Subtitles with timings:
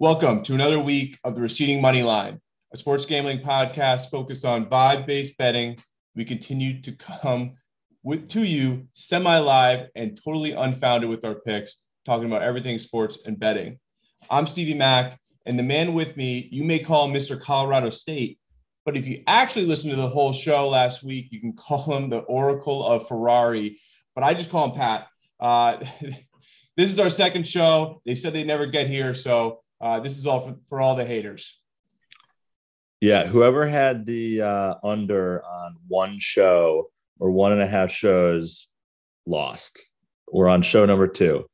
[0.00, 2.40] Welcome to another week of the Receding Money Line,
[2.72, 5.78] a sports gambling podcast focused on vibe-based betting.
[6.16, 7.52] We continue to come
[8.02, 13.38] with to you semi-live and totally unfounded with our picks, talking about everything sports and
[13.38, 13.78] betting.
[14.30, 15.16] I'm Stevie Mack,
[15.46, 17.40] and the man with me, you may call Mr.
[17.40, 18.40] Colorado State,
[18.84, 22.10] but if you actually listen to the whole show last week, you can call him
[22.10, 23.78] the Oracle of Ferrari.
[24.16, 25.06] But I just call him Pat.
[25.38, 25.76] Uh,
[26.76, 28.02] this is our second show.
[28.04, 31.04] They said they never get here, so uh, this is all for, for all the
[31.04, 31.60] haters.
[33.00, 36.88] Yeah, whoever had the uh, under on one show
[37.20, 38.68] or one and a half shows
[39.26, 39.90] lost.
[40.32, 41.44] We're on show number two,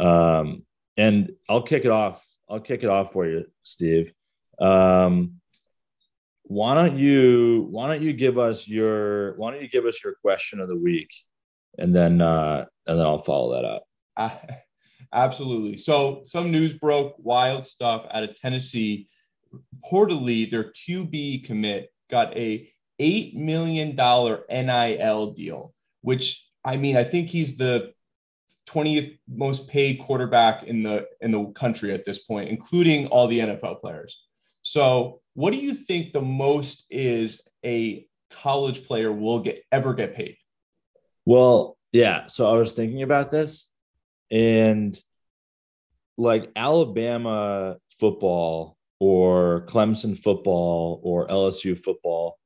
[0.00, 0.64] um,
[0.96, 2.26] and I'll kick it off.
[2.50, 4.12] I'll kick it off for you, Steve.
[4.60, 5.34] Um,
[6.42, 10.14] why don't you Why don't you give us your Why don't you give us your
[10.20, 11.10] question of the week,
[11.78, 14.58] and then uh, and then I'll follow that up.
[15.12, 15.76] Absolutely.
[15.76, 19.08] So some news broke, wild stuff out of Tennessee.
[19.82, 27.28] Reportedly, their QB commit got a $8 million NIL deal, which I mean, I think
[27.28, 27.92] he's the
[28.68, 33.38] 20th most paid quarterback in the in the country at this point, including all the
[33.38, 34.22] NFL players.
[34.62, 40.14] So, what do you think the most is a college player will get ever get
[40.14, 40.36] paid?
[41.24, 42.26] Well, yeah.
[42.26, 43.68] So I was thinking about this,
[44.30, 44.98] and
[46.16, 52.38] like Alabama football or Clemson football or LSU football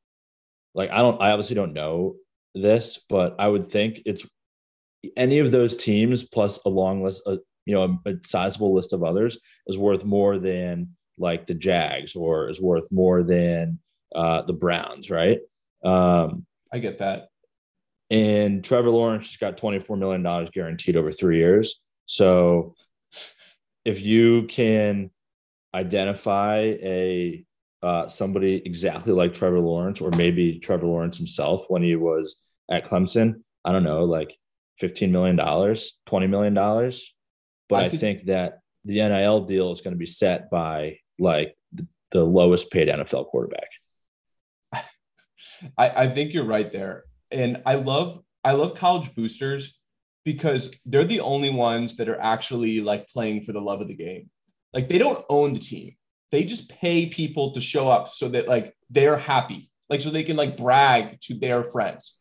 [0.75, 2.17] like I don't I obviously don't know
[2.55, 4.27] this, but I would think it's
[5.17, 8.93] any of those teams plus a long list, a, you know, a, a sizable list
[8.93, 13.81] of others is worth more than like the Jags or is worth more than
[14.15, 15.41] uh, the Browns, right?
[15.85, 17.29] Um, I get that.
[18.13, 21.81] And Trevor Lawrence just got $24 million guaranteed over three years.
[22.05, 22.75] So
[23.87, 25.11] if you can
[25.75, 27.45] identify a
[27.83, 32.41] uh, somebody exactly like Trevor Lawrence, or maybe Trevor Lawrence himself when he was
[32.71, 33.43] at Clemson.
[33.65, 34.37] I don't know, like
[34.81, 36.55] $15 million, $20 million.
[37.69, 40.99] But I, I could, think that the NIL deal is going to be set by
[41.19, 43.69] like the, the lowest paid NFL quarterback.
[44.73, 44.85] I,
[45.79, 47.05] I think you're right there.
[47.33, 49.79] And I love I love college boosters
[50.25, 53.97] because they're the only ones that are actually like playing for the love of the
[53.97, 54.31] game.
[54.73, 55.95] Like they don't own the team
[56.33, 60.25] they just pay people to show up so that like they're happy, like so they
[60.25, 62.19] can like brag to their friends.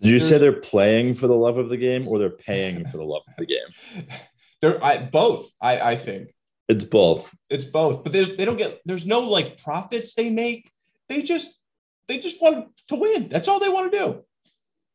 [0.00, 2.86] Did you there's, say they're playing for the love of the game or they're paying
[2.86, 4.06] for the love of the game?
[4.60, 5.52] They're I, both.
[5.62, 6.34] I I think
[6.68, 7.32] it's both.
[7.48, 8.80] It's both, but they don't get.
[8.84, 10.68] There's no like profits they make.
[11.08, 11.60] They just
[12.08, 13.28] they just want to win.
[13.28, 14.24] That's all they want to do.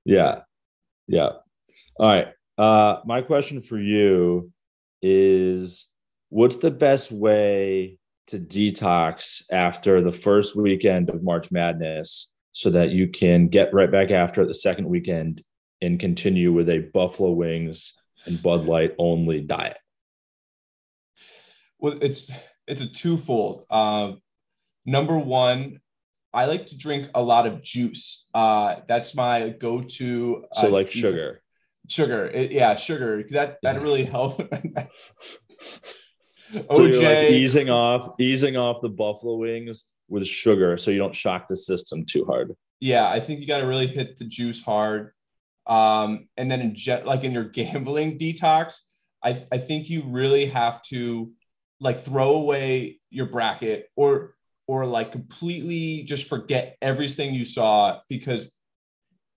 [0.06, 0.42] Yeah,
[1.08, 1.30] yeah.
[1.98, 2.28] All right.
[2.58, 4.52] Uh, my question for you
[5.02, 5.88] is,
[6.30, 7.98] what's the best way
[8.28, 13.92] to detox after the first weekend of March Madness so that you can get right
[13.92, 15.44] back after the second weekend
[15.82, 17.94] and continue with a Buffalo Wings
[18.26, 19.78] and Bud Light only diet?
[21.80, 22.32] Well, it's
[22.68, 23.66] it's a twofold.
[23.70, 24.14] Uh,
[24.86, 25.82] number one,
[26.34, 28.28] I like to drink a lot of juice.
[28.34, 30.46] Uh, that's my go-to.
[30.54, 31.42] So, uh, like sugar.
[31.88, 33.24] Sugar, it, yeah, sugar.
[33.30, 34.38] That that really helps.
[36.54, 41.16] OJ so like easing off, easing off the buffalo wings with sugar, so you don't
[41.16, 42.56] shock the system too hard.
[42.80, 45.12] Yeah, I think you got to really hit the juice hard,
[45.68, 48.76] um, and then in jet, like in your gambling detox,
[49.24, 51.32] I I think you really have to
[51.80, 54.36] like throw away your bracket or
[54.82, 58.54] or like completely just forget everything you saw because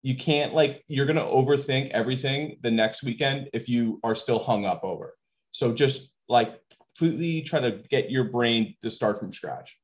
[0.02, 4.38] you can't like you're going to overthink everything the next weekend if you are still
[4.38, 5.14] hung up over
[5.52, 6.60] so just like
[6.98, 9.78] completely try to get your brain to start from scratch.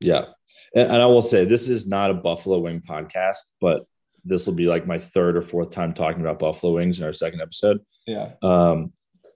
[0.00, 0.26] Yeah.
[0.74, 3.82] And, and I will say this is not a Buffalo Wing podcast, but
[4.24, 7.12] this will be like my third or fourth time talking about Buffalo Wings in our
[7.12, 7.80] second episode.
[8.06, 8.32] Yeah.
[8.42, 8.92] Um,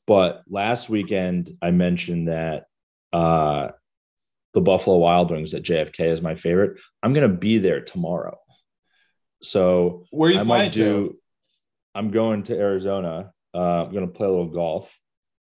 [0.06, 2.64] but last weekend I mentioned that
[3.12, 3.68] uh,
[4.56, 6.78] the Buffalo Wild Wings at JFK is my favorite.
[7.02, 8.38] I'm gonna be there tomorrow.
[9.42, 11.08] So where you I might do.
[11.08, 11.16] To?
[11.94, 13.32] I'm going to Arizona.
[13.54, 14.90] Uh, I'm gonna play a little golf.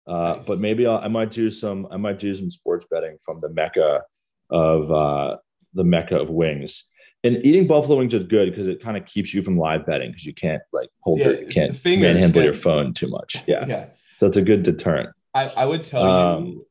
[0.06, 0.46] Uh, nice.
[0.46, 1.88] But maybe I'll, i might do some.
[1.90, 4.02] I might do some sports betting from the mecca
[4.50, 5.36] of uh,
[5.72, 6.86] the mecca of wings.
[7.24, 10.10] And eating buffalo wings is good because it kind of keeps you from live betting
[10.10, 13.36] because you can't like hold yeah, your, you can't manhandle your phone too much.
[13.46, 13.64] Yeah.
[13.66, 13.86] yeah.
[14.18, 15.08] So it's a good deterrent.
[15.34, 16.66] I, I would tell um, you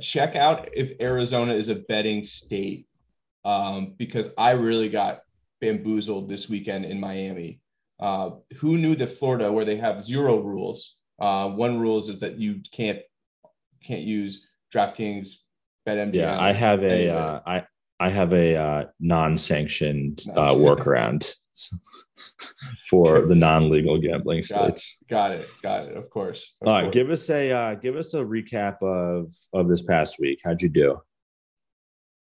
[0.00, 2.86] check out if Arizona is a betting state
[3.44, 5.20] um, because I really got
[5.60, 7.60] bamboozled this weekend in Miami.
[8.00, 12.40] Uh, who knew that Florida, where they have zero rules, uh, one rule is that
[12.40, 12.98] you can't
[13.82, 15.36] can't use DraftKings
[15.86, 16.14] BetMGM.
[16.14, 17.64] Yeah, I have a uh, I
[18.00, 20.56] I have a uh, non-sanctioned uh, Nice.
[20.56, 21.34] workaround
[22.90, 24.78] for the non-legal gambling Got it.
[24.78, 24.98] states.
[25.08, 25.48] Got it.
[25.62, 25.96] Got it.
[25.96, 26.54] Of course.
[26.60, 26.94] Of All right, course.
[26.94, 30.40] give us a uh, give us a recap of of this past week.
[30.44, 31.00] How'd you do?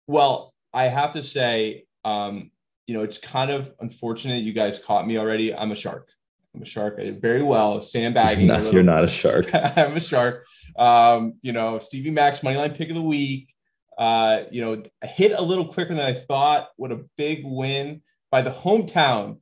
[0.06, 2.50] Well, I have to say, um,
[2.86, 5.54] you know, it's kind of unfortunate you guys caught me already.
[5.54, 6.08] I'm a shark.
[6.54, 6.96] I'm a shark.
[6.98, 8.50] I did very well, sandbagging.
[8.50, 9.46] a No, little you're not a shark.
[9.54, 10.44] I'm a shark.
[10.76, 13.54] Um, you know, Stevie Max moneyline pick of the week.
[13.96, 16.68] Uh, you know, I hit a little quicker than I thought.
[16.76, 19.36] What a big win by the hometown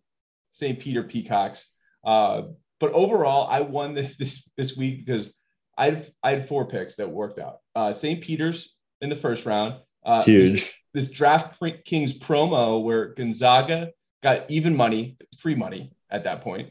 [0.50, 0.78] St.
[0.78, 1.72] Peter Peacocks.
[2.04, 2.42] Uh,
[2.80, 5.38] but overall, I won this this, this week because
[5.78, 7.60] I had, I had four picks that worked out.
[7.74, 8.20] Uh, St.
[8.20, 9.76] Peter's in the first round.
[10.04, 10.82] Uh, This, Huge.
[10.92, 13.92] this Draft Kings promo where Gonzaga
[14.22, 16.70] got even money, free money at that point.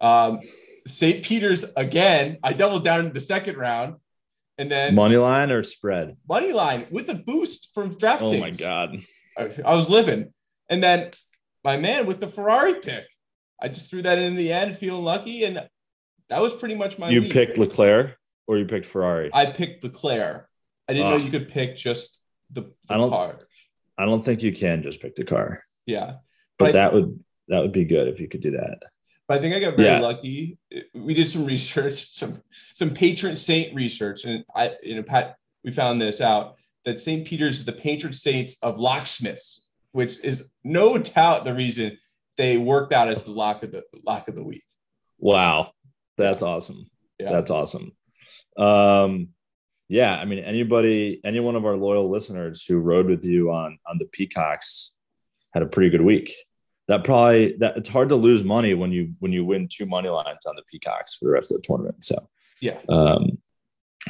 [0.00, 0.40] Um,
[0.86, 1.22] St.
[1.24, 2.38] Peter's again.
[2.42, 3.96] I doubled down in the second round,
[4.56, 6.16] and then Money line or spread?
[6.28, 8.22] money line with a boost from DraftKings.
[8.22, 8.96] Oh my god!
[9.36, 10.32] I, I was living,
[10.70, 11.10] and then
[11.64, 13.06] my man with the Ferrari pick.
[13.60, 15.68] I just threw that in the end, feeling lucky, and
[16.28, 17.10] that was pretty much my.
[17.10, 17.32] You week.
[17.32, 18.16] picked Leclerc
[18.46, 19.30] or you picked Ferrari?
[19.32, 20.48] I picked Leclerc.
[20.88, 21.24] I didn't know ah.
[21.24, 22.18] you could pick just
[22.50, 23.38] the, the I don't- car.
[23.98, 26.14] I don't think you can just pick the car, Yeah,
[26.58, 28.78] but I- that would that would be good if you could do that.
[29.28, 30.00] But I think I got very Yeah.
[30.00, 30.58] lucky.
[30.94, 32.42] We did some research, some
[32.74, 37.26] some patron saint research, and I, you know, Pat, we found this out that St.
[37.26, 41.98] Peter's is the patron saints of locksmiths, which is no doubt the reason
[42.36, 44.64] they worked out as the lock of the lock of the week.
[45.18, 45.72] Wow,
[46.16, 46.86] that's awesome.
[47.18, 47.32] Yeah.
[47.32, 47.92] That's awesome.
[48.56, 49.28] Um,
[49.88, 53.78] yeah, I mean, anybody, any one of our loyal listeners who rode with you on
[53.86, 54.94] on the Peacocks
[55.52, 56.32] had a pretty good week.
[56.88, 60.08] That probably that it's hard to lose money when you when you win two money
[60.08, 62.02] lines on the Peacocks for the rest of the tournament.
[62.04, 62.28] So
[62.60, 63.38] Yeah, um,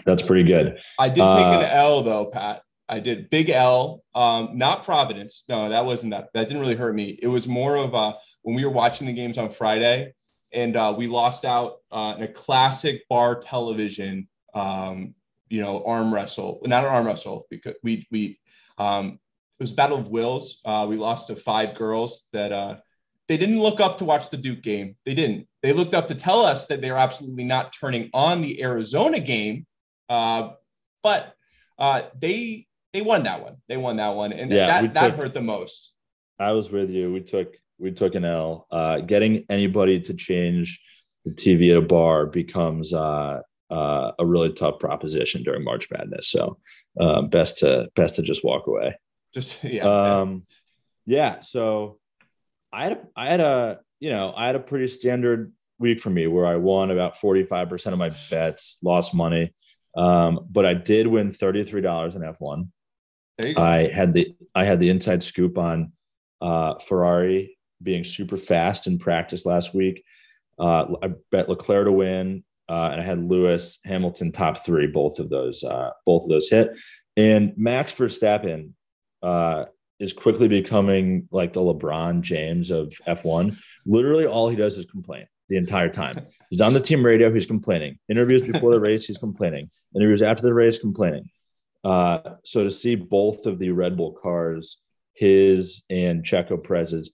[0.04, 0.78] that's pretty good.
[0.98, 2.62] I did take an Uh, L though, Pat.
[2.90, 5.44] I did big L, um, not Providence.
[5.48, 6.30] No, that wasn't that.
[6.34, 7.20] That didn't really hurt me.
[7.22, 10.12] It was more of uh, when we were watching the games on Friday,
[10.52, 15.14] and uh, we lost out uh, in a classic bar television, um,
[15.48, 16.60] you know, arm wrestle.
[16.64, 18.40] Not an arm wrestle because we we
[18.76, 19.20] um,
[19.60, 20.60] it was Battle of Wills.
[20.64, 22.78] Uh, we lost to five girls that uh,
[23.28, 24.96] they didn't look up to watch the Duke game.
[25.06, 25.46] They didn't.
[25.62, 29.20] They looked up to tell us that they were absolutely not turning on the Arizona
[29.20, 29.64] game.
[30.08, 30.50] Uh,
[31.04, 31.36] but
[32.20, 33.56] they they won that one.
[33.68, 35.92] They won that one, and yeah, that, took, that hurt the most.
[36.38, 37.12] I was with you.
[37.12, 38.66] We took we took an L.
[38.70, 40.82] Uh, getting anybody to change
[41.24, 43.40] the TV at a bar becomes uh,
[43.70, 46.28] uh, a really tough proposition during March Madness.
[46.28, 46.58] So
[46.98, 48.98] um, best to best to just walk away.
[49.32, 50.44] Just yeah, um,
[51.06, 51.40] yeah.
[51.40, 51.98] So
[52.72, 56.26] I had I had a you know I had a pretty standard week for me
[56.26, 59.52] where I won about forty five percent of my bets, lost money.
[59.96, 62.68] Um, but I did win $33 in F1.
[63.56, 65.92] I had the I had the inside scoop on
[66.40, 70.04] uh, Ferrari being super fast in practice last week.
[70.58, 74.86] Uh, I bet Leclerc to win, uh, and I had Lewis Hamilton top three.
[74.86, 76.78] Both of those, uh, both of those hit,
[77.16, 78.72] and Max Verstappen
[79.22, 79.66] uh,
[79.98, 83.56] is quickly becoming like the LeBron James of F1.
[83.86, 86.20] Literally, all he does is complain the entire time.
[86.48, 87.32] He's on the team radio.
[87.32, 87.98] He's complaining.
[88.08, 89.68] Interviews before the race, he's complaining.
[89.94, 91.28] Interviews after the race, complaining.
[91.82, 94.78] Uh, so to see both of the Red Bull cars,
[95.14, 97.12] his and Checo Perez's,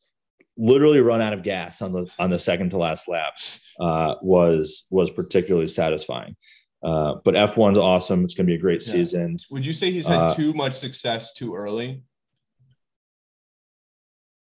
[0.58, 3.34] literally run out of gas on the on the second to last lap
[3.78, 6.34] uh, was was particularly satisfying.
[6.82, 8.24] Uh, but F1's awesome.
[8.24, 8.92] It's going to be a great Yeah.
[8.92, 9.36] season.
[9.50, 12.02] Would you say he's had uh, too much success too early?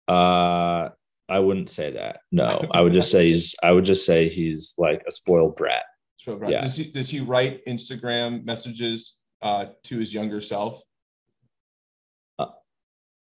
[0.09, 0.91] Uh,
[1.29, 2.21] I wouldn't say that.
[2.31, 3.55] No, I would just say he's.
[3.63, 5.85] I would just say he's like a spoiled brat.
[6.19, 6.51] So, right.
[6.53, 6.61] yeah.
[6.63, 10.83] Does he does he write Instagram messages uh, to his younger self?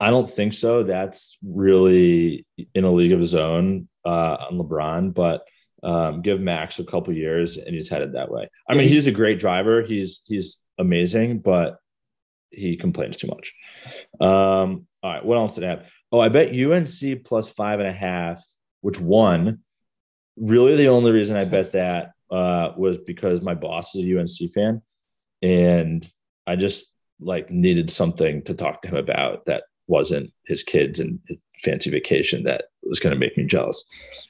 [0.01, 0.83] I don't think so.
[0.83, 5.45] That's really in a league of his own uh, on LeBron, but
[5.85, 8.49] um, give Max a couple years and he's headed that way.
[8.69, 9.81] I mean, he's- he's a great driver.
[9.83, 11.77] He's he's amazing, but
[12.51, 13.53] he complains too much.
[14.21, 15.87] Um, all right, what else did I have?
[16.11, 18.45] Oh, I bet UNC plus five and a half,
[18.81, 19.61] which won.
[20.37, 24.51] Really, the only reason I bet that uh, was because my boss is a UNC
[24.53, 24.83] fan,
[25.43, 26.07] and
[26.47, 26.87] I just
[27.21, 31.91] like needed something to talk to him about that wasn't his kids and his fancy
[31.91, 33.85] vacation that was going to make me jealous.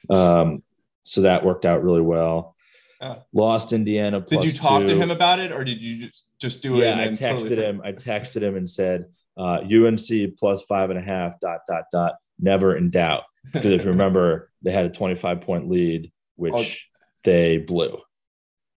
[0.09, 0.63] Um,
[1.03, 2.55] so that worked out really well.
[3.01, 3.15] Yeah.
[3.33, 4.21] Lost Indiana.
[4.21, 6.85] Did you talk to him about it, or did you just just do it?
[6.85, 7.81] Yeah, I texted totally- him.
[7.83, 9.05] I texted him and said,
[9.37, 11.37] uh, "UNC plus five and a half.
[11.41, 12.13] Dot dot dot.
[12.39, 16.53] Never in doubt." Because if you remember, they had a twenty-five point lead, which
[16.95, 16.99] Oh.
[17.25, 17.97] they blew,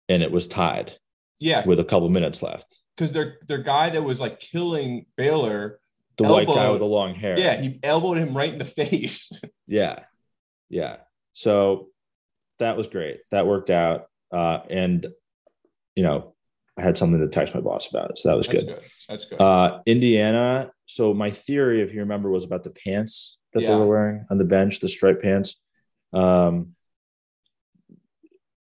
[0.07, 0.93] and it was tied
[1.39, 2.77] Yeah, with a couple minutes left.
[2.95, 5.79] because their their guy that was like killing Baylor,
[6.17, 7.35] The white guy with the long hair.
[7.37, 9.31] yeah, he elbowed him right in the face.
[9.67, 9.99] Yeah.
[10.69, 10.97] Yeah.
[11.33, 11.89] So
[12.59, 13.19] that was great.
[13.31, 14.07] That worked out.
[14.31, 15.05] Uh, and,
[15.95, 16.33] you know,
[16.77, 18.17] I had something to text my boss about.
[18.17, 18.75] So that was That's good.
[18.75, 18.83] good.
[19.09, 19.41] That's good.
[19.41, 20.71] Uh, Indiana.
[20.85, 24.37] So my theory, if you remember, was about the pants that they were wearing on
[24.37, 25.59] the bench, the striped pants.
[26.13, 26.75] Um,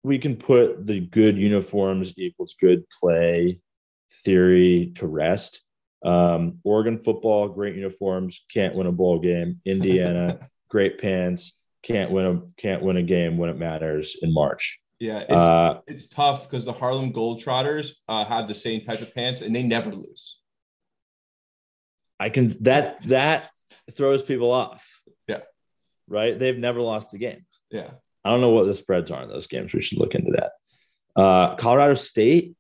[0.03, 3.61] we can put the good uniforms equals good play
[4.25, 5.63] theory to rest.
[6.05, 9.61] Um, Oregon football, great uniforms, can't win a bowl game.
[9.65, 14.81] Indiana, great pants, can't win a can't win a game when it matters in March.
[14.99, 19.15] yeah, it's Uh, it's tough because the Harlem Globetrotters uh, have the same type of
[19.15, 20.39] pants and they never lose.
[22.19, 23.51] I can that that
[23.93, 24.85] throws people off.
[25.27, 25.41] Yeah.
[26.09, 26.39] Right.
[26.39, 27.47] They've never lost a game.
[27.71, 27.91] Yeah.
[28.25, 29.73] I don't know what the spreads are in those games.
[29.75, 31.21] We should look into that.
[31.21, 32.55] Uh, Colorado State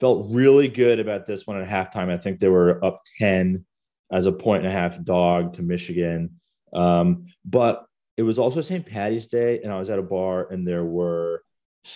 [0.00, 2.10] felt really good about this one at halftime.
[2.10, 3.64] I think they were up 10
[4.10, 6.40] as a point and a half dog to Michigan.
[6.72, 7.84] Um, but
[8.16, 8.84] it was also St.
[8.84, 11.42] Patty's Day, and I was at a bar, and there were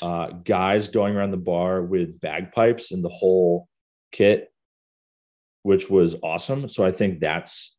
[0.02, 3.68] uh, guys going around the bar with bagpipes and the whole
[4.12, 4.52] kit,
[5.62, 6.68] which was awesome.
[6.68, 7.76] So I think that's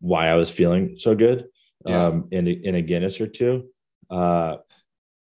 [0.00, 1.46] why I was feeling so good
[1.86, 2.06] Yeah.
[2.06, 3.68] um, in, a, in a Guinness or two.
[4.10, 4.56] Uh,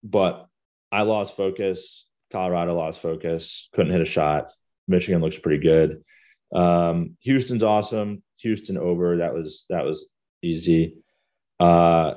[0.03, 0.49] but
[0.93, 2.07] I lost focus.
[2.33, 3.69] Colorado lost focus.
[3.73, 4.53] Couldn't hit a shot.
[4.89, 6.03] Michigan looks pretty good.
[6.55, 8.23] Um, Houston's awesome.
[8.39, 9.19] Houston over.
[9.19, 10.07] That was that was
[10.43, 10.97] easy.
[11.59, 12.15] Uh,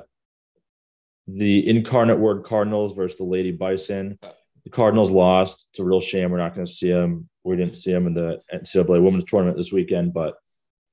[1.26, 4.18] the incarnate word Cardinals versus the Lady Bison.
[4.64, 5.66] The Cardinals lost.
[5.70, 6.30] It's a real shame.
[6.30, 7.28] We're not going to see them.
[7.44, 10.34] We didn't see them in the NCAA Women's Tournament this weekend, but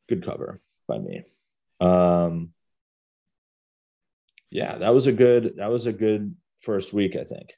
[0.07, 1.23] good cover by me.
[1.81, 2.53] Um,
[4.57, 5.53] yeah, that was a good.
[5.57, 7.15] That was a good first week.
[7.15, 7.49] I think.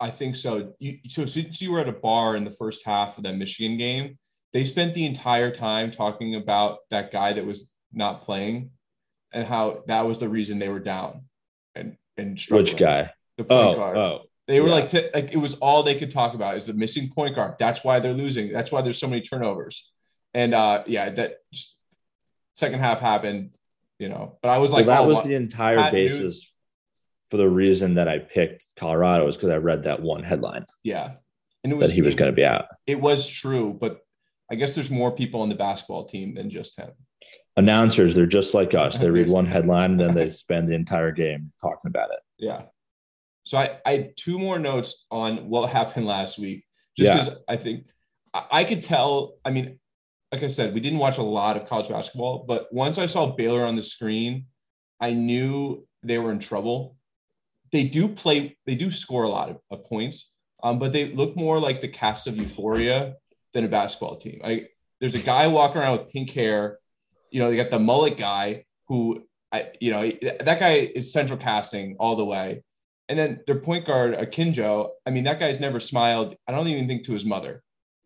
[0.00, 0.72] I think so.
[0.80, 3.76] You, so since you were at a bar in the first half of that Michigan
[3.76, 4.18] game,
[4.54, 8.70] they spent the entire time talking about that guy that was not playing
[9.32, 11.12] and how that was the reason they were down
[11.74, 12.64] and and struggling.
[12.64, 13.10] Which guy?
[13.38, 13.96] The point Oh, guard.
[13.96, 14.74] oh, They were yeah.
[14.74, 17.54] like, t- like it was all they could talk about is the missing point guard.
[17.58, 18.52] That's why they're losing.
[18.52, 19.90] That's why there's so many turnovers.
[20.34, 21.76] And uh, yeah, that just,
[22.54, 23.50] second half happened,
[24.02, 24.38] you know.
[24.42, 26.52] But I was like, well, that oh, was what- the entire Pat Newton- basis
[27.30, 31.12] for the reason that I picked Colorado is because I read that one headline yeah,
[31.64, 32.66] and it was that he was going to be out.
[32.86, 34.00] it was true, but
[34.50, 36.90] I guess there's more people on the basketball team than just him.
[37.56, 38.98] Announcers, they're just like us.
[38.98, 42.20] They read one headline and then they spend the entire game talking about it.
[42.38, 42.64] Yeah.
[43.44, 46.64] So I, I had two more notes on what happened last week,
[46.98, 47.18] just Yeah.
[47.18, 47.86] because I think
[48.34, 49.36] I, I could tell.
[49.44, 49.78] I mean,
[50.32, 53.26] like I said, we didn't watch a lot of college basketball, but once I saw
[53.26, 54.46] Baylor on the screen,
[54.98, 56.96] I knew they were in trouble.
[57.70, 61.36] They do play, they do score a lot of, of points, um, but they look
[61.36, 63.14] more like the cast of Euphoria
[63.52, 64.40] than a basketball team.
[64.44, 64.68] I
[65.00, 66.78] there's a guy walking around with pink hair.
[67.32, 71.38] You know, they got the mullet guy who I, you know, that guy is central
[71.38, 72.62] casting all the way.
[73.08, 76.36] And then their point guard, Akinjo, I mean, that guy's never smiled.
[76.46, 77.62] I don't even think to his mother.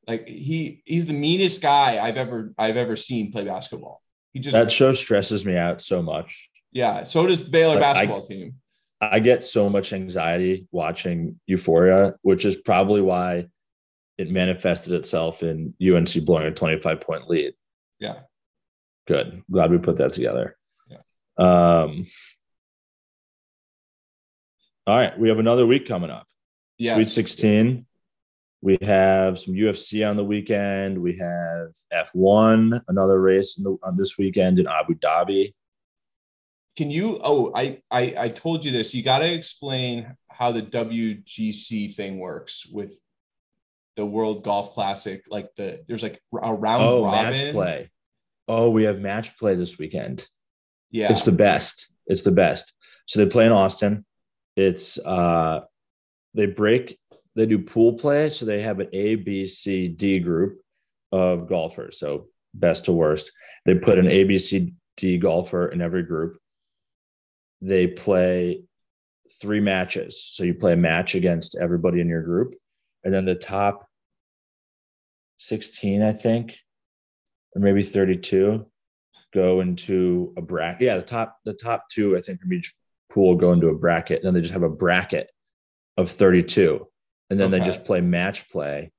[0.07, 4.03] Like he he's the meanest guy I've ever I've ever seen play basketball.
[4.33, 6.49] He just That show stresses me out so much.
[6.73, 7.03] yeah.
[7.05, 8.55] So does the Baylor Like, I- basketball team.
[9.01, 13.49] I get so much anxiety watching Euphoria, which is probably why
[14.17, 17.53] it manifested itself in UNC blowing a 25 point lead.
[17.99, 18.21] Yeah.
[19.07, 19.43] Good.
[19.51, 20.57] Glad we put that together.
[20.89, 20.97] Yeah.
[21.37, 22.07] Um,
[24.87, 25.19] all right.
[25.19, 26.27] We have another week coming up.
[26.79, 26.95] Yes.
[26.97, 27.86] Sweet 16.
[28.67, 31.01] We have some UFC on the weekend.
[31.01, 31.69] We have
[32.13, 35.55] F1, another race in the, on this weekend in Abu Dhabi.
[36.77, 37.21] Can you?
[37.23, 38.93] Oh, I I, I told you this.
[38.93, 42.99] You got to explain how the WGC thing works with
[43.95, 45.25] the World Golf Classic.
[45.31, 47.31] Like the there's like a round Oh, robin.
[47.31, 47.91] match play.
[48.49, 50.27] Oh, we have match play this weekend.
[50.91, 51.13] Yeah.
[51.13, 51.93] It's the best.
[52.09, 52.73] It's the best.
[53.07, 54.05] So they play in Austin.
[54.57, 55.61] It's uh
[56.35, 56.99] they break
[57.37, 58.29] they do pool play.
[58.31, 60.61] So they have an A, B, C, D group
[61.13, 61.99] of golfers.
[61.99, 63.31] So best to worst.
[63.65, 66.39] They put an A, B, C, D golfer in every group.
[67.61, 68.63] They play
[69.41, 70.23] three matches.
[70.23, 72.55] So you play a match against everybody in your group.
[73.05, 73.87] And then the top
[75.39, 76.59] 16, I think,
[77.55, 78.67] or maybe 32
[79.33, 80.87] go into a bracket.
[80.87, 82.75] Yeah, the top the top two, I think, from each
[83.11, 84.23] pool go into a bracket.
[84.23, 85.31] Then they just have a bracket
[85.97, 86.87] of 32.
[87.31, 87.59] And then Okay.
[87.59, 88.93] they just play match play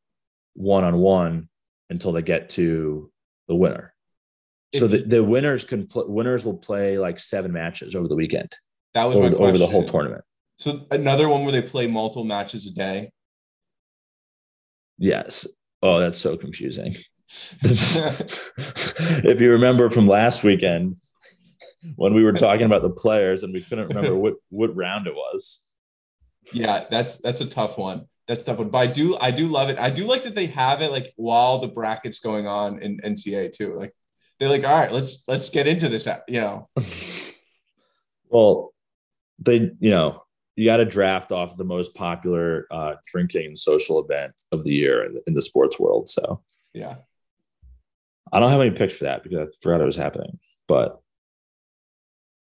[0.54, 1.50] one on one
[1.90, 3.12] until they get to
[3.48, 3.94] the winner.
[4.76, 8.54] so the, the winners can pl- winners will play like seven matches over the weekend
[8.94, 10.24] that was over over the whole tournament.
[10.58, 13.12] So another one where they play multiple matches a day.
[14.98, 15.48] Yes.
[15.84, 16.98] Oh, that's so confusing.
[17.64, 20.96] if you remember from last weekend
[21.96, 25.14] when we were talking about the players and we couldn't remember what what round it
[25.14, 25.62] was.
[26.52, 28.08] Yeah, that's that's a tough one.
[28.28, 28.70] That's tough one.
[28.70, 29.80] But I do I do love it.
[29.80, 33.54] I do like that they have it like while the brackets going on in NCA
[33.54, 33.76] too.
[33.76, 33.94] Like
[34.40, 36.08] they're like, all right, let's let's get into this.
[36.28, 36.70] You know.
[38.30, 38.74] well,
[39.40, 40.24] they you know
[40.58, 45.06] you got to draft off the most popular uh, drinking social event of the year
[45.06, 46.10] in the, in the sports world.
[46.10, 46.42] So
[46.74, 46.96] yeah,
[48.34, 51.00] I don't have any picks for that because I forgot it was happening, but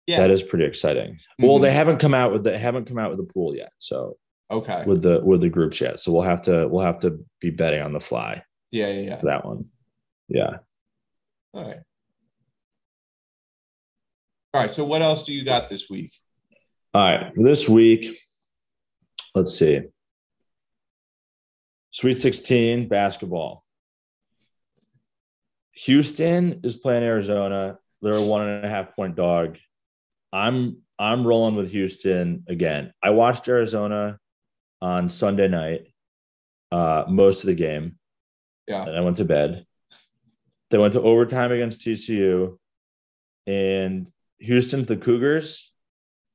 [0.07, 1.15] yeah, that is pretty exciting.
[1.15, 1.47] Mm-hmm.
[1.47, 4.17] Well, they haven't come out with the haven't come out with the pool yet, so
[4.51, 6.01] okay with the with the groups yet.
[6.01, 8.43] So we'll have to we'll have to be betting on the fly.
[8.71, 9.21] Yeah, yeah, yeah.
[9.21, 9.67] For that one.
[10.29, 10.59] Yeah.
[11.53, 11.81] All right.
[14.53, 14.71] All right.
[14.71, 16.13] So what else do you got this week?
[16.95, 18.17] All right, this week,
[19.35, 19.81] let's see.
[21.91, 23.65] Sweet 16 basketball.
[25.73, 27.79] Houston is playing Arizona.
[28.01, 29.59] They're a one and a half point dog.
[30.33, 32.93] I'm I'm rolling with Houston again.
[33.03, 34.21] I watched Arizona
[34.85, 35.87] on Sunday night,
[36.71, 37.99] uh, most of the game.
[38.69, 38.83] Yeah.
[38.83, 39.67] And I went to bed.
[40.71, 42.59] They went to overtime against TCU.
[43.47, 45.73] And Houston's the Cougars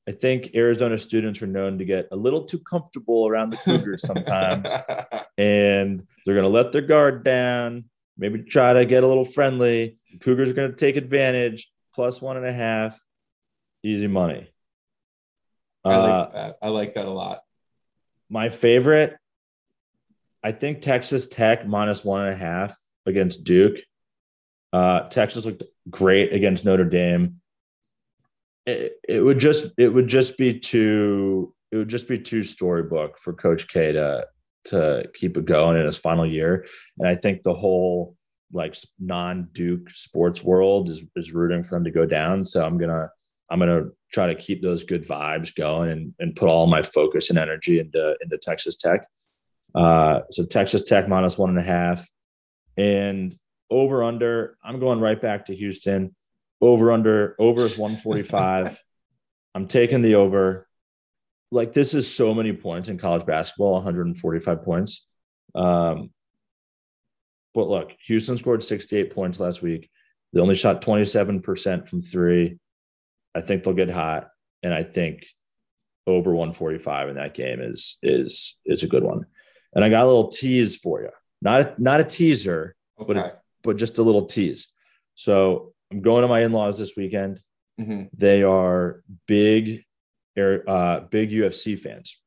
[0.10, 4.02] I think Arizona students are known to get a little too comfortable around the Cougars
[4.02, 4.72] sometimes,
[5.38, 7.86] and they're going to let their guard down,
[8.18, 10.00] maybe try to get a little friendly.
[10.12, 13.00] The Cougars are going to take advantage, plus one and a half,
[13.84, 14.50] easy money.
[15.86, 16.56] I like uh, that.
[16.60, 17.44] I like that a lot.
[18.30, 19.18] My favorite,
[20.44, 23.78] I think Texas Tech minus one and a half against Duke.
[24.72, 27.40] Uh, Texas looked great against Notre Dame
[28.70, 33.18] it, it would just it would just be too it would just be too storybook
[33.20, 34.26] for Coach K to
[34.66, 36.66] to keep it going in his final year.
[36.98, 38.16] And I think the whole
[38.52, 42.46] like non-Duke sports world is is rooting for them to go down.
[42.46, 43.10] So I'm gonna
[43.50, 47.30] I'm gonna try to keep those good vibes going and, and put all my focus
[47.30, 49.06] and energy into into Texas Tech.
[49.76, 52.08] Uh, so Texas Tech minus one and a half,
[52.78, 53.34] and
[53.70, 54.58] over under.
[54.64, 56.16] I'm going right back to Houston.
[56.62, 58.80] Over under over is 145.
[59.56, 60.68] I'm taking the over.
[61.52, 65.08] Like this is so many points in college basketball, 145 points.
[65.56, 66.12] Um,
[67.54, 69.90] but look, Houston scored 68 points last week.
[70.34, 72.60] They only shot 27% from three.
[73.36, 74.30] I think they'll get hot,
[74.64, 75.26] and I think
[76.08, 79.26] over 145 in that game is is is a good one.
[79.74, 81.10] And I got a little tease for you.
[81.42, 83.14] Not a, not a teaser, okay.
[83.14, 84.70] but but just a little tease.
[85.16, 87.40] So I'm going to my in-laws this weekend.
[87.80, 88.04] Mm-hmm.
[88.14, 89.86] They are big,
[90.38, 92.20] uh, big UFC fans.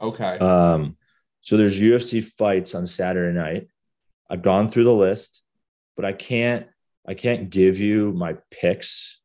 [0.00, 0.38] Okay.
[0.38, 0.96] Um,
[1.40, 3.68] so there's UFC fights on Saturday night.
[4.30, 5.42] I've gone through the list,
[5.96, 6.66] but I can't,
[7.06, 9.20] I can't give you my picks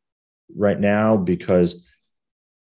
[0.55, 1.85] right now because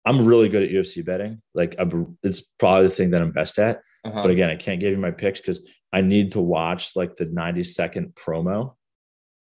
[0.05, 1.43] I'm really good at UFC betting.
[1.55, 3.81] Like I'm, it's probably the thing that I'm best at.
[4.05, 4.23] Uh-huh.
[4.23, 5.61] But again, I can't give you my picks because
[5.93, 8.75] I need to watch like the 90 second promo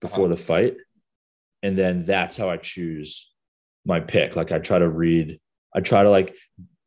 [0.02, 0.36] before uh-huh.
[0.36, 0.78] the fight
[1.68, 3.30] and then that's how I choose
[3.86, 4.38] my pick.
[4.38, 5.38] Like I try to read,
[5.76, 6.34] I try to like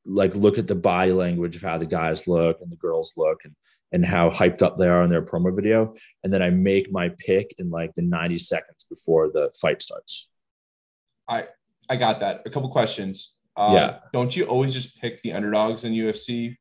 [0.06, 3.40] like look at the body language of how the guys look and the girls look
[3.44, 3.54] and
[3.92, 5.94] and how hyped up they are in their promo video.
[6.24, 10.29] And then I make my pick in like the 90 seconds before the fight starts.
[11.30, 11.44] I
[11.88, 12.42] I got that.
[12.44, 13.36] A couple questions.
[13.56, 13.98] Uh, yeah.
[14.12, 16.56] Don't you always just pick the underdogs in UFC?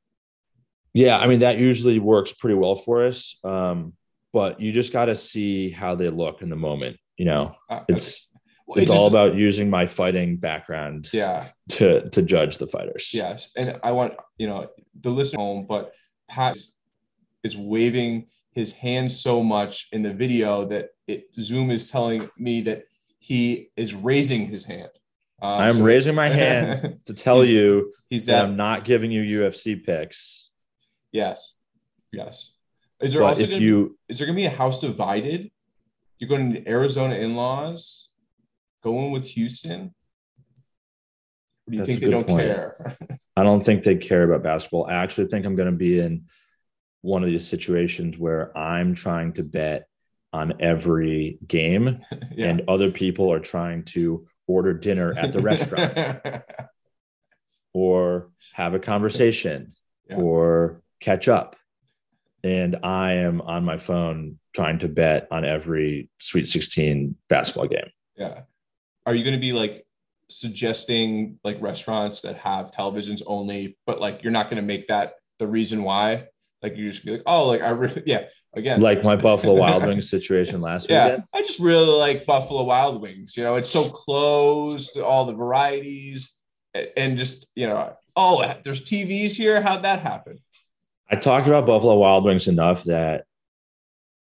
[0.93, 3.37] Yeah, I mean that usually works pretty well for us.
[3.43, 3.93] Um,
[4.31, 7.81] but you just got to see how they look in the moment you know uh,
[7.87, 8.29] it's
[8.65, 13.51] well, it's, all about using my fighting background yeah to to judge the fighters yes
[13.57, 14.67] and i want you know
[15.01, 15.93] the listener home but
[16.27, 16.57] pat
[17.43, 22.61] is waving his hand so much in the video that it zoom is telling me
[22.61, 22.83] that
[23.19, 24.89] he is raising his hand
[25.41, 28.85] uh, i'm so, raising my hand to tell he's, you he's that, that i'm not
[28.85, 30.49] giving you ufc picks
[31.11, 31.53] yes
[32.11, 32.53] yes
[33.01, 35.49] is there but also if you is there gonna be a house divided
[36.19, 38.09] you're going to Arizona in-laws,
[38.83, 39.93] going with Houston.
[41.65, 42.41] Or do you think they don't point.
[42.41, 42.97] care?
[43.37, 44.87] I don't think they care about basketball.
[44.87, 46.25] I actually think I'm going to be in
[47.01, 49.87] one of these situations where I'm trying to bet
[50.31, 52.47] on every game yeah.
[52.47, 56.43] and other people are trying to order dinner at the restaurant
[57.73, 59.73] or have a conversation
[60.09, 60.17] yeah.
[60.17, 61.55] or catch up
[62.43, 67.89] and I am on my phone trying to bet on every Sweet 16 basketball game.
[68.15, 68.41] Yeah.
[69.05, 69.85] Are you going to be like
[70.29, 75.13] suggesting like restaurants that have televisions only, but like you're not going to make that
[75.37, 76.27] the reason why?
[76.61, 78.25] Like you just be like, oh, like I really, yeah.
[78.53, 81.23] Again, Like my Buffalo Wild Wings situation last yeah, weekend.
[81.33, 83.37] I just really like Buffalo Wild Wings.
[83.37, 86.35] You know, it's so close, all the varieties,
[86.97, 89.61] and just you know, oh, there's TVs here.
[89.61, 90.39] How'd that happen?
[91.09, 93.23] I talk about Buffalo Wild Wings enough that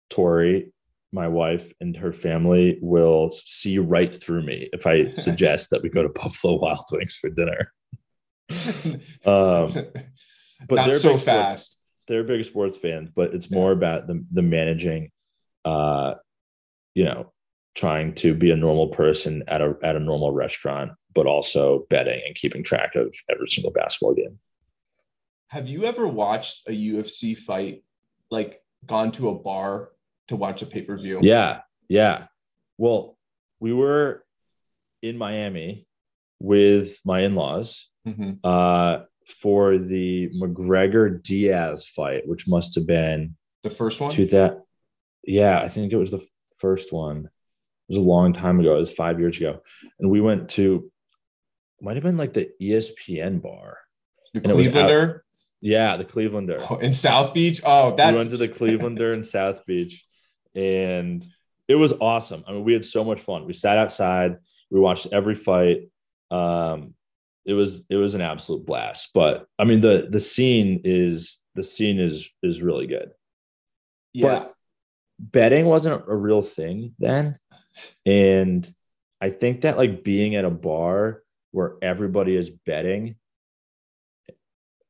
[0.09, 0.72] Tori,
[1.12, 5.88] my wife, and her family will see right through me if I suggest that we
[5.88, 7.72] go to Buffalo Wild Wings for dinner.
[9.24, 9.70] Um,
[10.68, 11.77] but Not so fast.
[12.08, 15.10] They're big sports fans, but it's more about the the managing,
[15.64, 16.14] uh,
[16.94, 17.32] you know,
[17.74, 22.20] trying to be a normal person at a at a normal restaurant, but also betting
[22.26, 24.38] and keeping track of every single basketball game.
[25.48, 27.84] Have you ever watched a UFC fight,
[28.30, 29.90] like gone to a bar
[30.28, 31.20] to watch a pay per view?
[31.22, 32.26] Yeah, yeah.
[32.76, 33.16] Well,
[33.60, 34.24] we were
[35.02, 35.86] in Miami
[36.40, 43.36] with my in laws hmm uh, for the McGregor Diaz fight, which must have been
[43.62, 44.10] The first one.
[44.12, 44.62] to that.
[45.24, 46.24] Yeah, I think it was the
[46.58, 47.26] first one.
[47.26, 48.76] It was a long time ago.
[48.76, 49.60] It was five years ago,
[50.00, 50.90] and we went to
[51.80, 53.78] might have been like the ESPN bar.
[54.34, 55.20] the and Clevelander
[55.60, 56.64] Yeah, the Clevelander.
[56.70, 57.60] oh, in South Beach.
[57.64, 60.04] Oh, that we went to the Clevelander in South Beach,
[60.54, 61.24] and
[61.68, 62.42] it was awesome.
[62.48, 63.44] I mean, we had so much fun.
[63.46, 64.38] We sat outside.
[64.70, 65.88] We watched every fight.
[66.30, 66.94] Um,
[67.48, 69.11] it was it was an absolute blast.
[69.14, 73.11] But I mean, the the scene is the scene is is really good.
[74.12, 74.46] yeah.
[75.18, 77.38] betting wasn't a real thing then
[78.06, 78.72] and
[79.20, 83.16] i think that like being at a bar where everybody is betting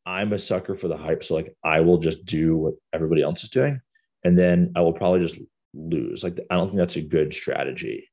[0.05, 3.43] i'm a sucker for the hype so like i will just do what everybody else
[3.43, 3.81] is doing
[4.25, 5.41] and then i will probably just
[5.75, 8.09] lose like i don't think that's a good strategy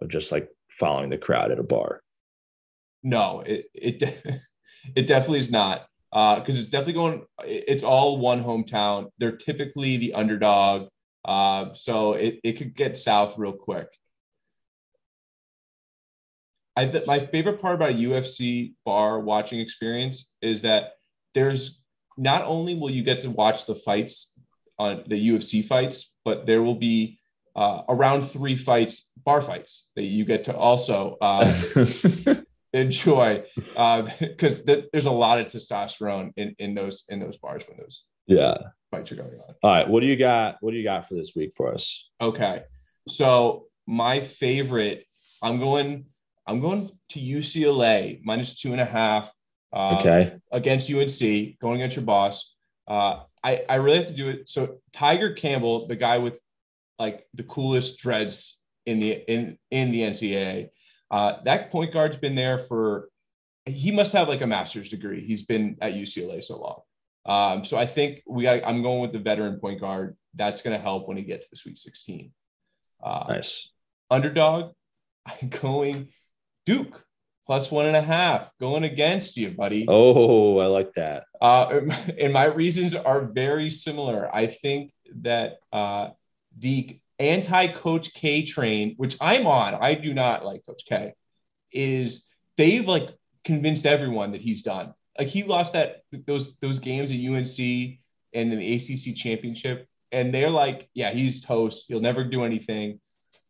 [0.00, 2.02] of just like following the crowd at a bar
[3.02, 4.02] No, it it
[4.96, 5.86] it definitely is not.
[6.10, 7.24] Because it's definitely going.
[7.44, 9.10] It's all one hometown.
[9.18, 10.88] They're typically the underdog.
[11.24, 13.88] Uh, so it, it could get south real quick.
[16.76, 20.92] I th- my favorite part about a UFC bar watching experience is that
[21.34, 21.82] there's
[22.16, 24.32] not only will you get to watch the fights
[24.78, 27.18] on the UFC fights, but there will be
[27.54, 31.44] uh, around three fights, bar fights that you get to also uh,
[32.72, 33.42] enjoy
[34.20, 38.04] because th- there's a lot of testosterone in, in those in those bars when those
[38.26, 38.56] yeah
[38.90, 39.54] fights are going on.
[39.62, 42.08] all right what do you got what do you got for this week for us
[42.20, 42.62] Okay,
[43.08, 45.04] so my favorite,
[45.42, 46.06] I'm going,
[46.46, 49.32] I'm going to UCLA minus two and a half.
[49.72, 52.54] Uh, okay against UNC, going against your boss.
[52.86, 54.48] Uh, I, I really have to do it.
[54.48, 56.38] So Tyger Campbell, the guy with
[56.98, 60.68] like the coolest dreads in the in in the NCAA,
[61.12, 63.08] uh, that point guard's been there for.
[63.66, 65.20] He must have like a master's degree.
[65.20, 66.80] He's been at UCLA so long.
[67.24, 68.66] Um, so I think we got.
[68.66, 70.16] I'm going with the veteran point guard.
[70.34, 72.32] That's going to help when he gets to the Sweet 16.
[73.04, 73.70] Uh, nice
[74.10, 74.72] underdog,
[75.26, 76.08] I'm going
[76.66, 77.04] Duke
[77.44, 79.84] plus one and a half, going against you, buddy.
[79.88, 81.80] oh i like that Uh,
[82.20, 84.32] and my reasons are very similar.
[84.34, 86.10] I think that uh,
[86.58, 91.14] the anti-Coach K train, which I'm on, I do not like Coach K,
[91.72, 93.08] is they've like
[93.44, 94.94] convinced everyone that he's done.
[95.18, 97.58] Like he lost that those those games at UNC
[98.34, 101.86] and in the ACC championship, and they're like, yeah, he's toast.
[101.88, 103.00] He'll never do anything.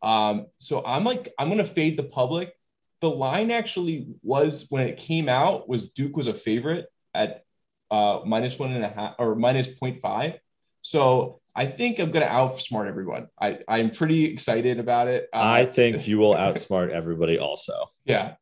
[0.03, 2.53] Um, so I'm like, I'm gonna fade the public.
[3.01, 7.45] The line actually was when it came out was Duke was a favorite at
[7.91, 10.39] uh, minus one and a half or minus 0.5.
[10.83, 13.29] So I think I'm going to outsmart everyone.
[13.41, 15.29] I, I'm pretty excited about it.
[15.33, 17.75] Uh, I think you will outsmart everybody also.
[18.05, 18.35] yeah.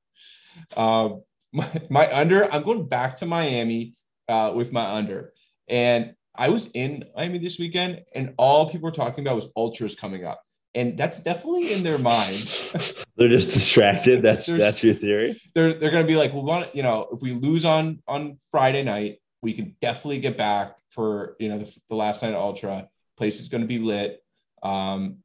[0.77, 1.23] Um,
[1.53, 3.95] my, my under, I'm going back to Miami
[4.29, 5.33] uh, with my under.
[5.69, 9.95] And I was in Miami this weekend, and all people were talking about was ultras
[9.95, 10.41] coming up.
[10.75, 12.95] And that's definitely in their minds.
[13.17, 14.23] They're just distracted.
[14.23, 15.39] That's that's your theory.
[15.53, 18.39] they're they're going to be like, we want you know, if we lose on on
[18.53, 22.37] Friday night, we can definitely get back for you know the, the last night at
[22.37, 22.89] Ultra.
[23.17, 24.23] Place is going to be lit,
[24.63, 25.19] um,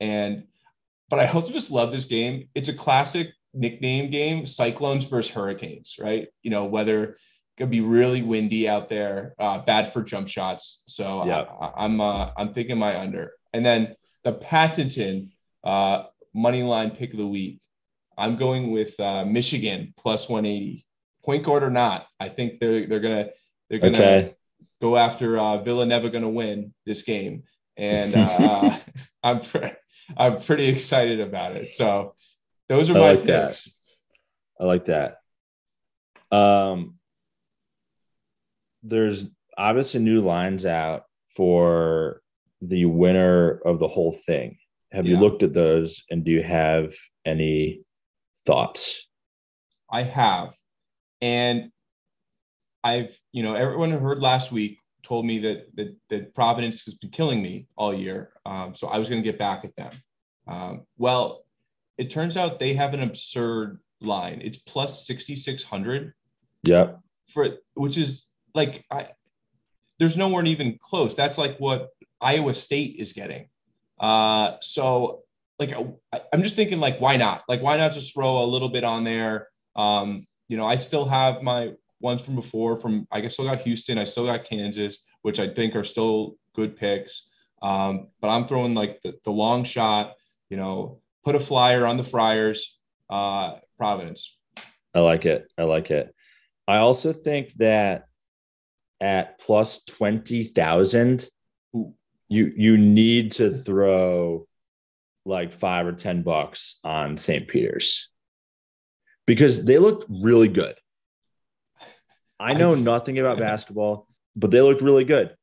[0.00, 0.44] and
[1.10, 2.48] but I also just love this game.
[2.54, 6.28] It's a classic nickname game: Cyclones versus Hurricanes, right?
[6.42, 7.18] You know, weather it
[7.58, 10.84] could be really windy out there, uh, bad for jump shots.
[10.86, 11.42] So Yeah.
[11.42, 15.30] I, I, I'm uh, I'm thinking my under, and then the Patenton
[15.64, 16.04] uh,
[16.34, 17.60] money line pick of the week.
[18.16, 20.86] I'm going with uh, Michigan plus 180.
[21.24, 23.28] Point guard or not, I think they're they're gonna
[23.68, 24.34] they're gonna Okay.
[24.82, 27.44] Go after uh, Villanova going to win this game,
[27.78, 28.76] and uh,
[29.22, 29.72] I'm pre-
[30.16, 31.70] I'm pretty excited about it.
[31.70, 32.14] So
[32.68, 33.46] those are I my like that.
[33.46, 33.72] picks.
[34.60, 35.18] I like that.
[36.36, 36.96] Um,
[38.82, 39.24] there's
[39.56, 42.20] obviously new lines out for
[42.60, 44.58] the winner of the whole thing.
[44.92, 46.92] Have you looked at those and do you have
[47.24, 47.80] any
[48.44, 49.06] thoughts?
[49.90, 50.54] I have.
[51.22, 51.70] And
[52.84, 56.94] I've, you know, everyone who heard last week told me that that, that Providence has
[56.94, 58.32] been killing me all year.
[58.46, 59.92] Um, so I was going to get back at them.
[60.46, 61.44] Um, well,
[61.98, 64.40] it turns out they have an absurd line.
[64.42, 66.14] It's plus 6,600
[66.64, 67.00] Yep.
[67.32, 69.08] for which is like I
[69.98, 71.14] there's nowhere even close.
[71.14, 71.90] That's like what
[72.20, 73.48] Iowa State is getting.
[73.98, 75.22] Uh, so
[75.58, 75.72] like
[76.12, 77.42] I, I'm just thinking like why not?
[77.48, 79.48] Like why not just throw a little bit on there?
[79.76, 82.76] Um, you know, I still have my ones from before.
[82.76, 85.84] From I guess I still got Houston, I still got Kansas, which I think are
[85.84, 87.26] still good picks.
[87.62, 90.14] Um, but I'm throwing like the, the long shot.
[90.50, 92.78] You know, put a flyer on the Friars.
[93.08, 94.38] Uh, Providence.
[94.94, 95.52] I like it.
[95.58, 96.14] I like it.
[96.68, 98.04] I also think that
[99.00, 101.28] at plus 20,000,
[101.74, 101.94] Ooh.
[102.28, 104.46] you you need to throw
[105.24, 107.48] like 5 or 10 bucks on St.
[107.48, 108.08] Peter's.
[109.26, 110.74] Because they looked really good.
[112.42, 115.34] I know I- nothing about basketball, but they looked really good.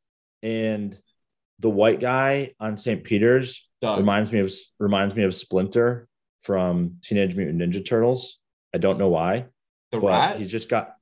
[0.43, 0.97] And
[1.59, 3.03] the white guy on St.
[3.03, 3.99] Peter's Doug.
[3.99, 6.07] reminds me of reminds me of Splinter
[6.41, 8.39] from Teenage Mutant Ninja Turtles.
[8.73, 9.45] I don't know why,
[9.91, 10.39] the but rat.
[10.39, 10.93] he just got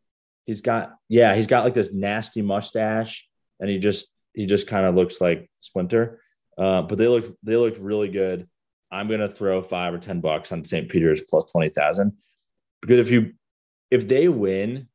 [0.45, 3.27] he's got yeah he's got like this nasty mustache,
[3.60, 6.21] and he just he just kind of looks like Splinter.
[6.57, 8.47] Uh, but they look they looked really good.
[8.91, 10.89] I'm gonna throw five or ten bucks on St.
[10.89, 12.13] Peter's plus twenty thousand
[12.81, 13.33] because if you
[13.91, 14.88] if they win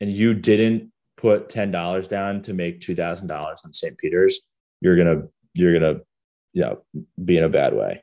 [0.00, 3.96] and you didn't put ten dollars down to make two thousand dollars on St.
[3.98, 4.40] Peter's,
[4.80, 6.00] you're gonna you're gonna
[6.52, 6.82] you know
[7.22, 8.02] be in a bad way.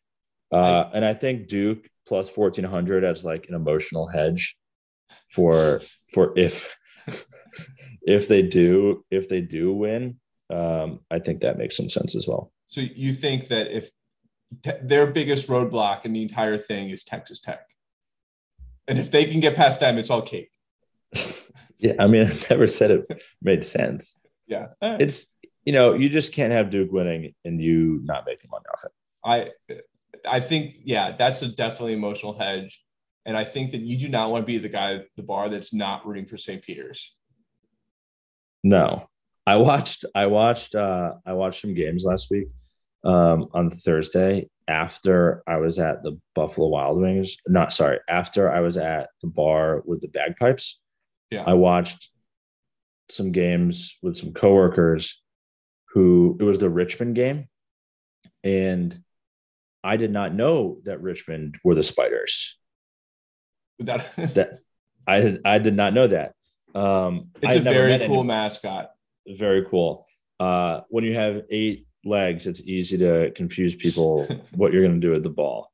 [0.51, 4.55] Uh, and I think Duke plus fourteen hundred as like an emotional hedge
[5.31, 5.81] for
[6.13, 6.75] for if
[8.01, 10.19] if they do if they do win.
[10.49, 12.51] Um, I think that makes some sense as well.
[12.67, 13.89] So you think that if
[14.63, 17.65] te- their biggest roadblock in the entire thing is Texas Tech,
[18.87, 20.51] and if they can get past them, it's all cake.
[21.77, 24.19] Yeah, I mean, I never said it made sense.
[24.47, 25.01] Yeah, right.
[25.01, 25.33] It's
[25.63, 28.91] you know, you just can't have Duke winning and you not making money off it.
[29.23, 29.81] I
[30.27, 32.83] I think yeah, that's a definitely emotional hedge,
[33.25, 35.49] and I think that you do not want to be the guy at the bar
[35.49, 36.61] that's not rooting for St.
[36.61, 37.15] Peter's.
[38.63, 39.09] No,
[39.45, 40.05] I watched.
[40.13, 40.75] I watched.
[40.75, 42.47] Uh, I watched some games last week
[43.03, 47.37] um, on Thursday after I was at the Buffalo Wild Wings.
[47.47, 50.79] Not sorry, after I was at the bar with the bagpipes.
[51.31, 51.43] Yeah.
[51.45, 52.09] I watched
[53.09, 55.21] some games with some coworkers
[55.93, 57.47] who it was the Richmond game,
[58.43, 58.97] and
[59.83, 62.57] I did not know that Richmond were the Spiders.
[63.79, 64.51] That That
[65.07, 65.41] I did.
[65.45, 66.33] I did not know that.
[66.73, 68.91] Um, it's a very cool any- mascot.
[69.27, 70.05] very cool.
[70.39, 75.07] Uh, when you have eight legs, it's easy to confuse people what you're going to
[75.07, 75.71] do with the ball.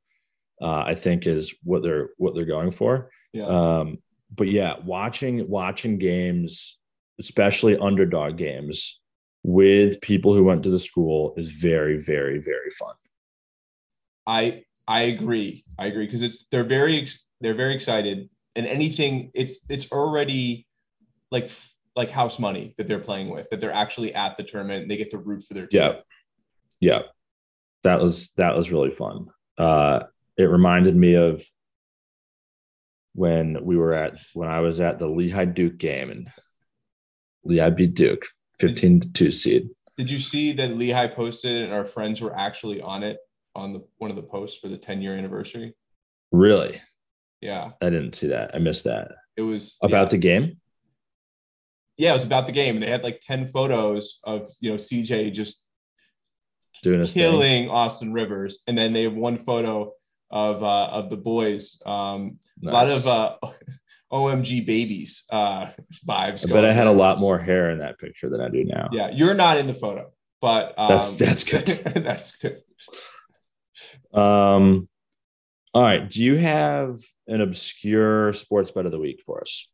[0.60, 3.10] Uh, I think is what they're what they're going for.
[3.32, 3.98] Yeah, Um,
[4.34, 6.78] but yeah, watching watching games,
[7.20, 9.00] especially underdog games,
[9.42, 12.94] with people who went to the school is very very very fun.
[14.26, 15.64] I I agree.
[15.78, 17.06] I agree because it's they're very
[17.40, 20.66] they're very excited, and anything it's it's already
[21.30, 21.50] like
[21.94, 25.10] like house money that they're playing with that they're actually at the tournament they get
[25.10, 25.80] to root for their team.
[25.80, 25.94] Yeah.
[26.82, 27.02] Yeah,
[27.84, 29.28] that was that was really fun.
[29.56, 30.00] Uh,
[30.36, 31.40] it reminded me of
[33.14, 36.28] when we were at when I was at the Lehigh Duke game and
[37.44, 38.24] Lehigh beat Duke
[38.58, 39.68] fifteen to two seed.
[39.96, 43.18] Did you see that Lehigh posted and our friends were actually on it
[43.54, 45.74] on the one of the posts for the 10 year anniversary?
[46.30, 46.80] Really,
[47.42, 48.54] Yeah, I didn't see that.
[48.54, 50.08] I missed that it was about yeah.
[50.08, 50.60] the game.
[51.96, 54.76] yeah, it was about the game, and they had like 10 photos of you know
[54.76, 55.66] CJ just
[56.82, 57.22] Doing his thing.
[57.22, 59.92] killing Austin Rivers, and then they have one photo
[60.32, 61.80] of uh, of the boys.
[61.86, 63.36] Um, A lot of uh,
[64.12, 65.66] OMG babies uh,
[66.08, 66.48] vibes.
[66.48, 68.88] I bet I had a lot more hair in that picture than I do now.
[68.92, 71.66] Yeah, you're not in the photo, but um, That's- that's good.
[71.94, 72.62] that's good.
[74.12, 74.88] Um.
[75.74, 76.08] All right.
[76.08, 79.68] Do you have an obscure sports bet of the week for us?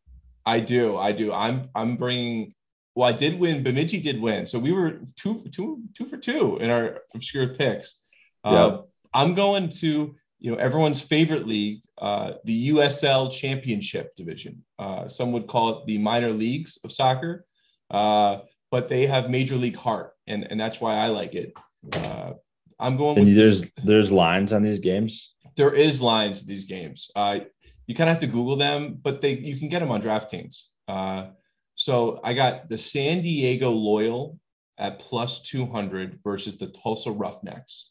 [0.46, 1.32] I do, I do.
[1.32, 2.52] I'm I'm bringing.
[2.94, 3.62] Well, I did win.
[3.62, 7.96] Bemidji did win, so we were two two two for two in our obscure picks.
[8.44, 8.78] Uh,
[9.12, 14.62] I'm going to you know everyone's favorite league, uh, the USL Championship Division.
[14.78, 17.44] Uh, some would call it the minor leagues of soccer,
[17.90, 18.38] uh,
[18.70, 21.52] but they have Major League heart, and and that's why I like it.
[21.92, 22.32] Uh,
[22.78, 25.34] I'm going And with there's this- there's lines on these games.
[25.56, 27.10] there is lines to these games.
[27.16, 27.40] Uh,
[27.88, 30.66] you kind of have to Google them, but they you can get them on DraftKings.
[30.86, 31.28] Uh,
[31.74, 34.38] so I got the San Diego Loyal
[34.78, 37.90] at plus 200 versus the Tulsa Roughnecks.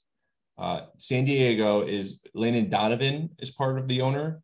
[0.57, 4.41] Uh, San Diego is Landon Donovan is part of the owner.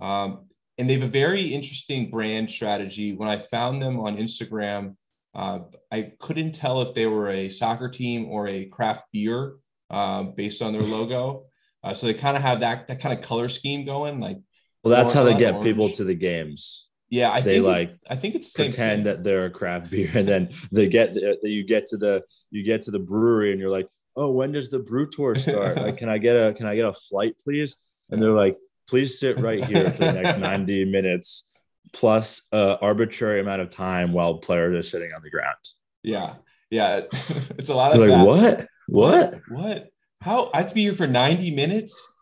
[0.00, 0.46] Um,
[0.78, 3.12] and they have a very interesting brand strategy.
[3.12, 4.96] When I found them on Instagram,
[5.34, 5.60] uh,
[5.92, 9.56] I couldn't tell if they were a soccer team or a craft beer
[9.90, 11.44] uh, based on their logo.
[11.84, 14.20] Uh, so they kind of have that that kind of color scheme going.
[14.20, 14.38] Like,
[14.82, 15.64] well, that's how they get orange.
[15.64, 16.86] people to the games.
[17.10, 17.90] Yeah, I they think like.
[18.08, 21.64] I think it's pretend that they're a craft beer, and then they get that you
[21.64, 24.78] get to the you get to the brewery, and you're like, oh, when does the
[24.78, 25.76] brew tour start?
[25.76, 27.76] like, can I get a can I get a flight, please?
[28.10, 28.56] And they're like,
[28.88, 31.44] please sit right here for the next 90 minutes
[31.92, 35.56] plus an arbitrary amount of time while players are sitting on the ground.
[36.02, 36.34] Yeah.
[36.70, 37.02] Yeah.
[37.58, 38.66] it's a lot of like, what?
[38.86, 39.40] what?
[39.40, 39.40] What?
[39.48, 39.88] What?
[40.20, 42.12] How I have to be here for 90 minutes?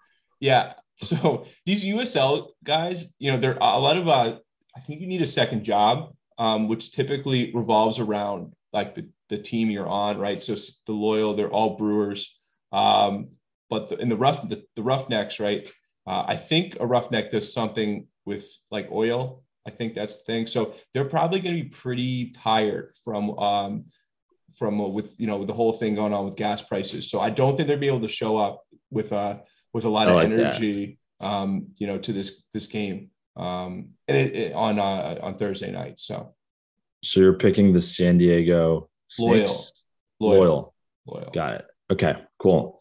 [0.40, 0.74] Yeah.
[1.00, 4.38] So these USL guys, you know, there are a lot of uh
[4.76, 9.38] I think you need a second job, um, which typically revolves around like the, the
[9.38, 10.42] team you're on, right?
[10.42, 10.54] So
[10.86, 12.38] the loyal, they're all brewers.
[12.72, 13.30] Um,
[13.70, 15.70] but the, in the rough the, the roughnecks, right?
[16.06, 19.42] Uh, I think a roughneck does something with like oil.
[19.66, 20.46] I think that's the thing.
[20.46, 23.84] So they're probably going to be pretty tired from um,
[24.56, 27.10] from uh, with you know with the whole thing going on with gas prices.
[27.10, 29.38] So I don't think they'll be able to show up with uh
[29.74, 34.16] with a lot of like energy, um, you know, to this this game um, and
[34.16, 35.98] it, it, on uh, on Thursday night.
[35.98, 36.34] So
[37.02, 39.54] so you're picking the San Diego Loyal.
[40.20, 40.74] Loyal.
[41.06, 41.30] Loyal.
[41.32, 41.66] Got it.
[41.90, 42.80] Okay, cool.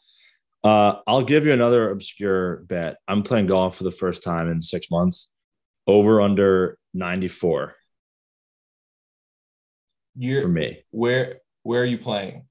[0.64, 2.98] Uh, I'll give you another obscure bet.
[3.08, 5.32] I'm playing golf for the first time in six months.
[5.86, 7.76] Over under 94.
[10.18, 10.84] You're, for me.
[10.92, 12.46] Where where are you playing?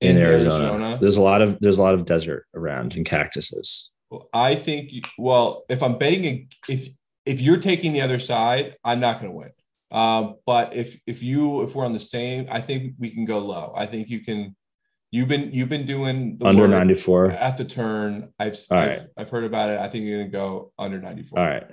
[0.00, 0.64] In, in Arizona.
[0.64, 0.98] Arizona.
[1.00, 3.90] There's a lot of there's a lot of desert around and cactuses.
[4.10, 6.88] Well, I think well, if I'm betting if
[7.26, 9.50] if you're taking the other side, I'm not going to win.
[9.90, 13.38] Uh, but if if you if we're on the same, I think we can go
[13.38, 13.72] low.
[13.76, 14.54] I think you can
[15.10, 18.32] You've been you've been doing the under 94 at the turn.
[18.38, 19.00] I've I've, right.
[19.16, 19.78] I've, heard about it.
[19.78, 21.38] I think you're gonna go under 94.
[21.38, 21.64] All right.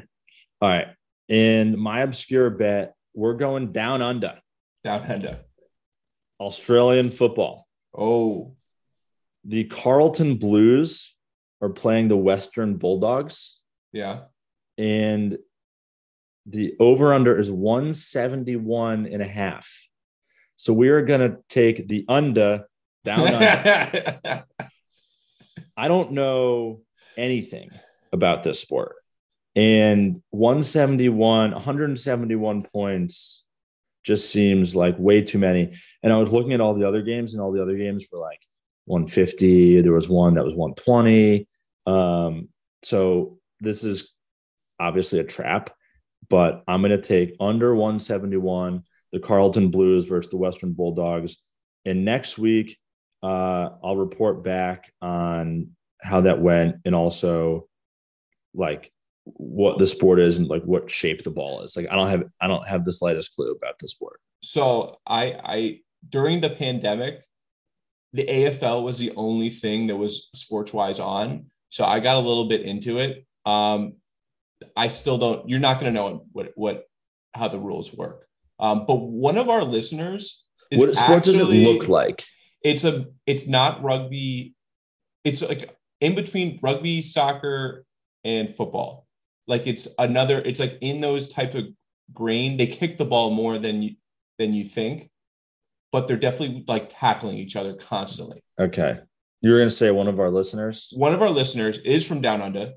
[0.62, 0.88] All right.
[1.28, 4.40] In my obscure bet, we're going down under.
[4.86, 5.40] Down under.
[6.40, 7.68] Australian football.
[7.98, 8.56] Oh.
[9.44, 11.14] The Carlton Blues
[11.62, 13.60] are playing the Western Bulldogs.
[13.92, 14.22] Yeah.
[14.78, 15.38] And
[16.46, 19.70] the over under is 171 and a half.
[20.56, 22.66] So we are going to take the under
[23.04, 23.28] down
[25.78, 26.82] I don't know
[27.18, 27.70] anything
[28.14, 28.96] about this sport.
[29.56, 33.44] And 171, 171 points
[34.04, 35.76] just seems like way too many.
[36.04, 38.20] And I was looking at all the other games, and all the other games were
[38.20, 38.42] like
[38.86, 39.82] 150.
[39.82, 41.48] There was one that was 120.
[41.88, 42.50] Um,
[42.84, 44.14] so this is
[44.80, 45.72] obviously a trap,
[46.30, 51.38] but I'm going to take under 171 the Carlton Blues versus the Western Bulldogs.
[51.86, 52.78] And next week,
[53.24, 57.68] uh, I'll report back on how that went and also
[58.54, 58.92] like
[59.24, 61.76] what the sport is and like what shape the ball is.
[61.76, 64.20] Like I don't have I don't have the slightest clue about the sport.
[64.44, 67.24] So I I during the pandemic,
[68.14, 71.48] the AFL was the only thing that was sports wise on.
[71.70, 73.26] So I got a little bit into it.
[73.46, 73.96] Um,
[74.76, 75.50] I still don't.
[75.50, 76.84] You're not going to know what what
[77.34, 78.28] how the rules work.
[78.60, 82.26] Um, but one of our listeners is what sport actually, does it look like?
[82.66, 84.56] it's a it's not rugby
[85.24, 87.86] it's like in between rugby soccer
[88.24, 89.06] and football
[89.48, 91.64] like it's another it's like in those types of
[92.12, 93.92] grain they kick the ball more than you
[94.40, 95.12] than you think
[95.92, 98.98] but they're definitely like tackling each other constantly okay
[99.42, 102.20] you were going to say one of our listeners one of our listeners is from
[102.20, 102.74] down under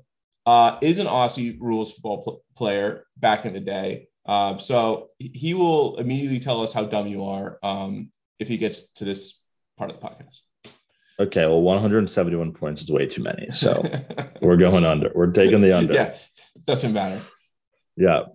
[0.49, 5.55] uh, is an aussie rules football pl- player back in the day uh, so he
[5.55, 9.41] will immediately tell us how dumb you are um, if he gets to this
[9.75, 10.41] part of the podcast.
[11.19, 13.49] Okay, well, 171 points is way too many.
[13.51, 13.83] So
[14.41, 15.11] we're going under.
[15.15, 15.93] We're taking the under.
[15.93, 16.15] yeah,
[16.65, 17.19] doesn't matter.
[17.97, 18.25] Yeah.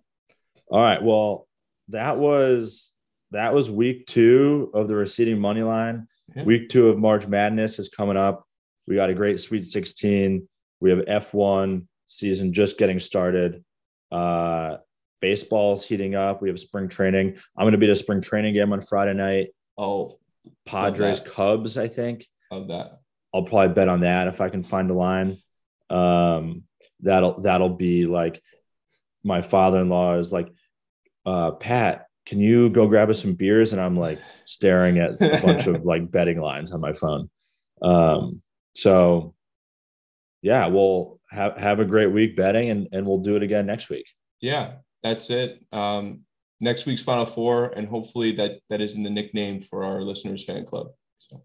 [0.69, 1.01] All right.
[1.01, 1.47] Well,
[1.89, 2.93] that was
[3.31, 6.09] that was week two of the receding money line.
[6.35, 6.43] Yeah.
[6.43, 8.45] Week two of March Madness is coming up.
[8.89, 10.49] We got a great Sweet 16.
[10.81, 13.65] We have F1 season just getting started.
[14.11, 14.79] Uh,
[15.21, 16.43] baseball's heating up.
[16.43, 17.37] We have spring training.
[17.57, 19.49] I'm going to be at a spring training game on Friday night.
[19.79, 20.19] Oh,
[20.67, 22.27] Padres Cubs, I think.
[22.51, 22.99] Of that.
[23.35, 25.37] I'll probably bet on that if I can find a line.
[25.91, 26.65] Um,
[27.01, 28.41] that'll that'll be like
[29.25, 30.49] my father-in-law is like,
[31.27, 33.73] uh, Pat, can you go grab us some beers?
[33.73, 37.31] And I'm like staring at a bunch of like betting lines on my phone.
[37.83, 38.43] Um,
[38.75, 39.35] so
[40.43, 43.91] yeah, we'll have have a great week betting and and we'll do it again next
[43.91, 44.07] week.
[44.41, 45.63] Yeah, that's it.
[45.73, 46.21] Um,
[46.61, 50.45] next week's Final Four, and hopefully that that is in the nickname for our listeners
[50.45, 50.89] fan club.
[51.19, 51.43] So.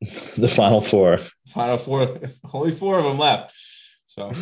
[0.36, 1.18] the Final Four.
[1.48, 2.18] Final Four.
[2.52, 3.54] Only four of them left.
[4.06, 4.32] So